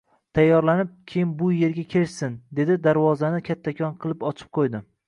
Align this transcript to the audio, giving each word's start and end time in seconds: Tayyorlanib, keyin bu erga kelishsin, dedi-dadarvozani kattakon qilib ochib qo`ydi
Tayyorlanib, 0.37 0.87
keyin 1.11 1.35
bu 1.41 1.51
erga 1.67 1.83
kelishsin, 1.95 2.41
dedi-dadarvozani 2.61 3.47
kattakon 3.53 3.99
qilib 4.05 4.29
ochib 4.33 4.53
qo`ydi 4.61 4.89